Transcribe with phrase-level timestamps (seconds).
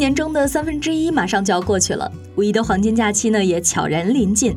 [0.00, 4.56] 年中的三分之一马上就要过去了，五一的黄金假期呢也悄然临近。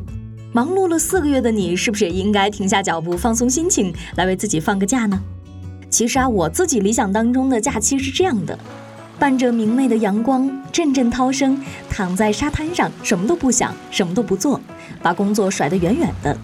[0.54, 5.20] 忙碌了四个月的你，是不是也应该停下脚步，放松心情，来为自己放个假呢？
[5.90, 8.58] 其实啊，我自己理想当中的假期是这样的：
[9.18, 14.58] 伴着明媚的阳光，阵阵涛声，躺在沙滩上，什么都不想，什么都不做，
[15.02, 16.34] 把工作甩得远远的。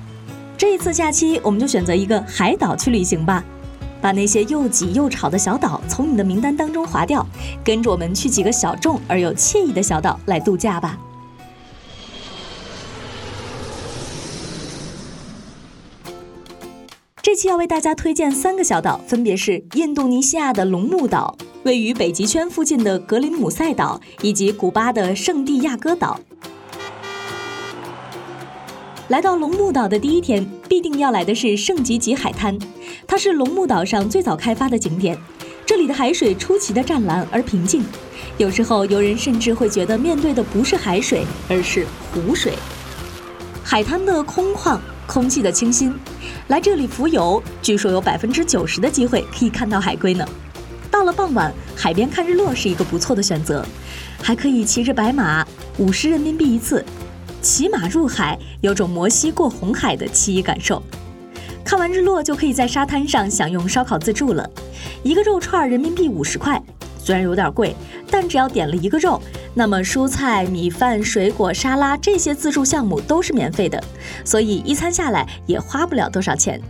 [0.59, 3.43] 这一次假期，我们就选择一个海岛去旅行吧。
[4.01, 7.27] 把那些又挤又吵的小岛从你的名单当中划掉，
[7.65, 10.99] 跟着我们去几个小众而又惬意的小岛来度假吧。
[17.23, 26.19] 这期要为大家推荐三个小岛，分别是印度尼西亚的龙目岛、位于北极圈附近的格林姆塞岛以及古巴的圣地亚哥岛。
[29.11, 32.57] 来到龙目岛的第一天，必定要来的是圣吉吉海滩，
[33.09, 35.19] 它是龙目岛上最早开发的景点。
[35.67, 37.83] 这里的海水出奇的湛蓝而平静，
[38.39, 42.53] 有时候游人甚至会觉得面对的不是海水，而是湖水。
[43.65, 45.93] 海滩的空旷，空气的清新，
[46.47, 50.25] 来这里浮游，据说有百分之九十的机会可以看到海龟呢。
[50.89, 53.67] 到了傍晚，海边看日落是一个不错的选择，
[54.23, 55.45] 还可以骑着白马，
[55.79, 56.85] 五十人民币一次。
[57.41, 60.83] 骑马入海，有种摩西过红海的奇异感受。
[61.65, 64.49] 看完日落，就可以在沙滩上享用烧烤自助了。
[65.03, 66.61] 一个肉串人民币五十块，
[66.99, 67.75] 虽然有点贵，
[68.11, 69.21] 但只要点了一个肉，
[69.55, 73.83] 那么蔬菜、米饭、水果、沙拉这些自助项目都是免费的，
[74.25, 76.61] 所以一餐下来也花不了多少钱。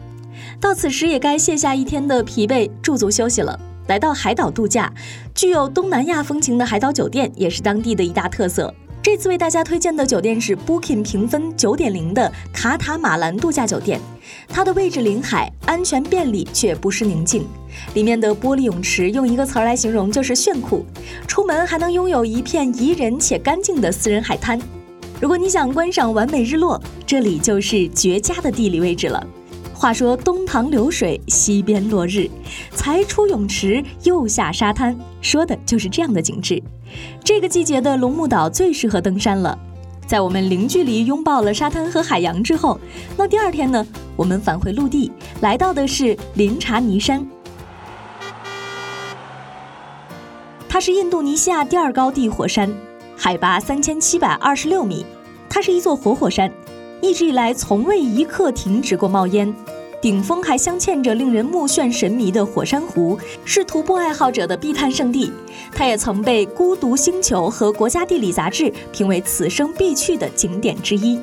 [0.61, 3.59] 到此时也该卸下一天的疲惫，驻足休息了。
[3.87, 4.93] 来到海岛度假，
[5.35, 8.73] 具有东南亚风情的海岛酒店也是当地的一大特色。
[9.03, 13.99] 这次为大家推荐的酒店是 Booking 评分九点零的卡塔马兰度假酒店，
[14.47, 17.47] 它的位置临海，安全便利却不失宁静。
[17.95, 20.85] 里面的玻璃泳池用一个词儿来形容就是炫酷，
[21.27, 24.61] 出门还能拥有一片宜人且干净的私人海滩。
[25.19, 29.27] 如果你想观赏完美日落，这里就是绝佳的地理位置了。
[29.73, 32.29] 话说东塘流水，西边落日，
[32.73, 36.63] 才出泳池又下沙滩，说的就是这样的景致。
[37.23, 39.59] 这个季节的龙目岛最适合登山了。
[40.07, 42.81] 在我们零距离拥抱了沙滩和海洋之后，
[43.17, 43.87] 那第二天呢，
[44.17, 47.25] 我们返回陆地，来到的是林查尼山。
[50.69, 52.73] 它是印度尼西亚第二高地火山，
[53.17, 55.07] 海拔三千七百二十六米，
[55.49, 56.51] 它是一座活火山。
[57.01, 59.55] 一直以来，从未一刻停止过冒烟，
[60.01, 65.31] 顶峰还镶嵌着令人目眩神迷的火山湖，是徒步爱好者的必探圣地。
[65.73, 71.21] 它也曾被《孤独星球》和《国家地理》杂志评为此生必去的景点之一。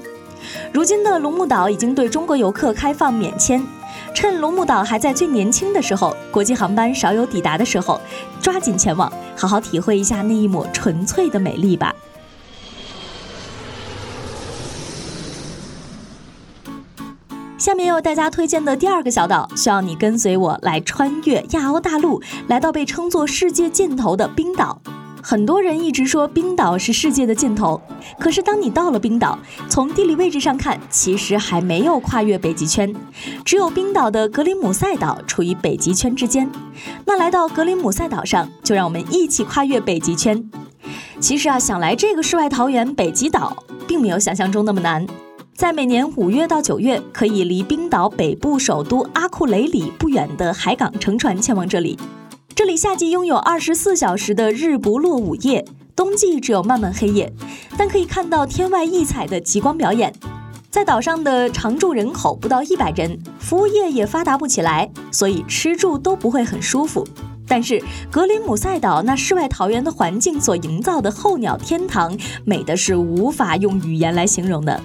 [0.71, 3.65] 如今的龙目岛已经对中国游客开放免签，
[4.13, 7.99] 趁龙目岛还在最年轻的时候，国际航班少有抵达的时候，
[8.39, 11.95] 抓紧前往，好好体会一下那一抹纯粹的美丽吧。
[17.67, 24.81] 下面要大家推荐的第二个小岛，需要你跟随我来穿越亚欧大陆，来到被称作世界尽头的冰岛。
[25.21, 27.81] 很多人一直说冰岛是世界的尽头，
[28.17, 29.37] 可是当你到了冰岛，
[29.67, 32.95] 从地理位置上看，其实还没有跨越北极圈，
[33.43, 36.49] 只有冰岛的格林姆塞岛处于北极圈之间。
[37.03, 40.49] 那来到格林姆塞岛上，就让我们一起跨越北极圈。
[41.19, 45.05] 其实啊，想来这个世外桃源北极岛，并没有想象中那么难。
[45.57, 51.97] 在每年五月到九月，可以离冰岛北部首都阿库雷里不远的海港乘船前往这里。
[52.53, 55.65] 这里夏季拥有二十四小时的日不落午夜，
[55.95, 57.33] 冬季只有漫漫黑夜，
[57.75, 60.13] 但可以看到天外异彩的极光表演。
[60.69, 67.03] 在岛上的常住人口不到一百人，服务业也发达不起来，所以吃住都不会很舒服。
[67.47, 67.81] 但是
[68.11, 72.15] 格林姆塞岛那世外桃源的环境所营造的候鸟天堂，
[72.45, 74.79] 美的是无法用语言来形容的。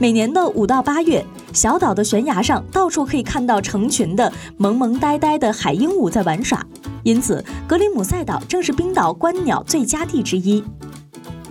[0.00, 6.64] 每年的五到八月，小岛的悬崖上到处可以看到成群的萌萌呆呆的海鹦鹉在玩耍，
[7.02, 10.62] 因此格林姆塞岛正是冰岛观鸟最佳地之一。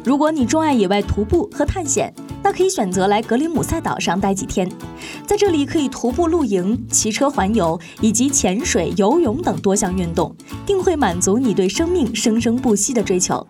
[0.06, 4.72] 如果你钟爱野外徒步和探险，那可以选择来格林姆塞岛上待几天，
[5.26, 10.34] 在这里可以徒步露营、骑车环游以及潜水、游泳等多项运动，
[10.66, 13.46] 定会满足你对生命生生不息的追求。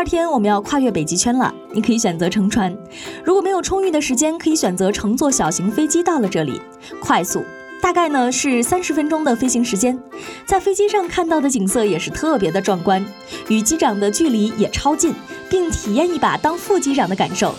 [0.00, 2.74] 二天我们要跨越北极圈了，你可以选择乘船。
[3.22, 6.58] 如果没有充裕的时间，可以选择乘坐小型飞机到了这里，
[7.02, 7.44] 快速，
[7.82, 10.02] 大概呢是三十分钟的飞行时间。
[10.46, 13.04] 在飞机上看到的景色也是特别的壮观，
[13.48, 15.12] 与机长的距离也超近，
[15.50, 17.54] 并体验一把当副机长的感受。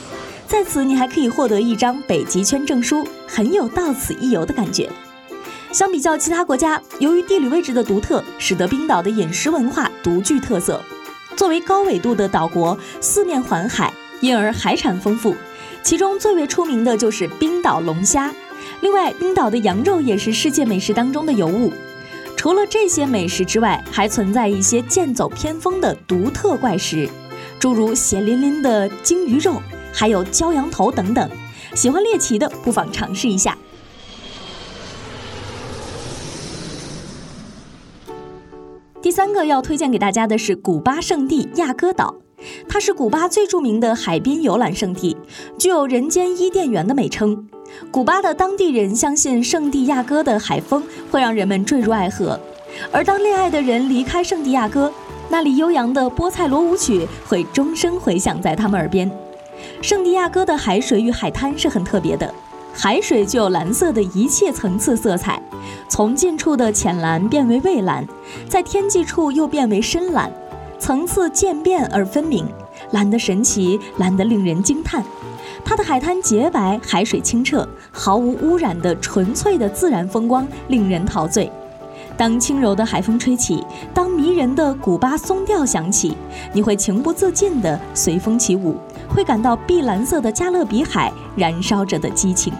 [0.47, 4.89] 在此，你还可以获得一张北极圈证书，很有到此一游的感觉。
[5.71, 10.83] 相比较其他国家，由于地理位置的独特，使得冰岛的饮食文化独具特色。
[11.41, 15.35] 作为高纬度的岛国，四面环海，因而海产丰富。
[15.81, 18.31] 其中最为出名的就是冰岛龙虾。
[18.81, 21.73] 另外，冰岛的羊肉也是世界美食当中的尤物。
[22.37, 27.09] 除了这些美食之外，还存在一些剑走偏锋的独特怪食，
[27.59, 29.59] 诸如血淋淋的鲸鱼肉，
[29.91, 31.27] 还有焦羊头等等。
[31.73, 33.57] 喜欢猎奇的，不妨尝试一下。
[39.11, 42.15] 第三个要推荐给大家的是古巴圣地亚哥岛，
[42.69, 45.17] 它是古巴最著名的海边游览胜地，
[45.59, 47.49] 具有“人间伊甸园”的美称。
[47.91, 50.81] 古巴的当地人相信圣地亚哥的海风
[51.11, 52.39] 会让人们坠入爱河，
[52.89, 54.89] 而当恋爱的人离开圣地亚哥，
[55.27, 59.11] 那里悠扬的波塞罗舞曲会终生回响在他们耳边。
[59.81, 62.33] 圣地亚哥的海水与海滩是很特别的。
[62.73, 65.41] 海水具有蓝色的一切层次色彩，
[65.89, 68.07] 从近处的浅蓝变为蔚蓝，
[68.49, 70.31] 在天际处又变为深蓝，
[70.79, 72.47] 层次渐变而分明，
[72.91, 75.03] 蓝得神奇，蓝得令人惊叹。
[75.63, 81.51] 它的海滩洁白，海水清澈，毫无污染的纯粹的自然风光令人陶醉。
[82.17, 83.63] 当轻柔的海风吹起，
[83.93, 86.15] 当迷人的古巴松调响起，
[86.53, 88.75] 你会情不自禁地随风起舞。
[89.13, 92.53] 会感到碧蓝色的加勒比海燃烧着的激情，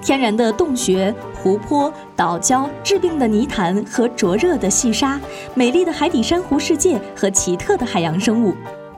[0.00, 5.20] 天然的洞穴、湖泊、岛礁、致病的泥潭和灼热的细沙，
[5.54, 8.54] 美丽的海底珊瑚世界和奇特的海洋生物，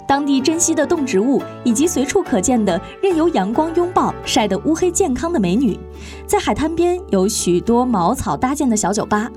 [0.06, 5.78] 当地珍稀的动植物，以及随处可见的任由阳光拥抱、晒得乌黑健康的美女，
[6.26, 9.30] 在海滩边有许多茅草搭建的小酒吧。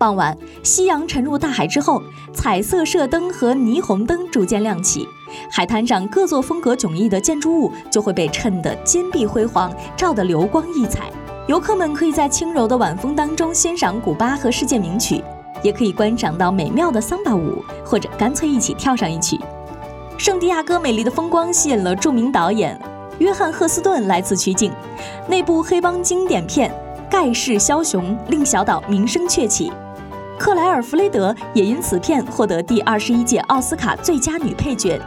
[0.00, 2.02] 傍晚，夕阳沉入大海之后，
[2.32, 5.06] 彩色射灯和霓虹灯逐渐亮起。
[5.50, 11.10] 海滩上各座风格迥异的建筑物就会被衬得金碧辉煌，照得流光溢彩。
[11.46, 15.22] 游客们可以在轻柔的晚风当中欣赏古巴和世界名曲，
[15.62, 19.38] 也可以观赏到美妙的桑巴舞，或者干脆一起跳上一曲。
[20.16, 22.80] 圣地亚哥美丽的风光吸引了著名导演
[23.18, 24.72] 约翰赫斯顿来此取景。
[25.28, 26.72] 那部黑帮经典片
[27.12, 29.70] 《盖世枭雄》令小岛名声鹊起。
[30.40, 34.98] 克莱尔·弗雷德也因此片获得第二十一届奥斯卡最佳女配角。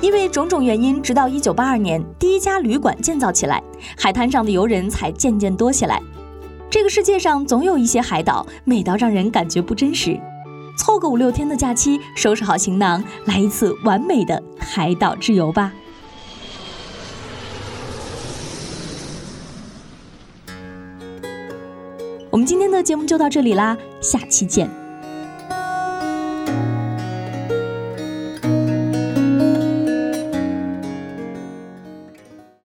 [0.00, 3.62] 因为种种原因，直到1982年，第一家旅馆建造起来，
[3.96, 6.02] 海滩上的游人才渐渐多起来。
[6.68, 10.18] 这个世界上总有一些海岛美到让人感觉不真实。
[10.76, 15.72] 凑个五六天的假期，收拾好行囊，来一次完美的海岛之游吧。
[22.44, 24.81] 今天的节目就到这里啦，下期见。